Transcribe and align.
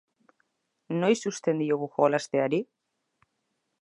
Noiz 1.03 1.19
uzten 1.31 1.61
diogu 1.65 1.91
jolasteari? 1.99 2.63